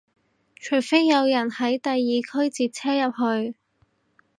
[0.55, 1.95] 除非有人喺第二
[2.43, 3.55] 區截車入去